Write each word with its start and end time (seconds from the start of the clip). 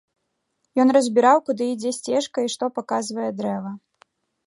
Ён 0.83 0.87
разбіраў, 0.97 1.37
куды 1.51 1.63
ідзе 1.75 1.91
сцежка 1.99 2.39
і 2.49 2.53
што 2.57 2.73
паказвае 2.79 3.31
дрэва. 3.41 3.79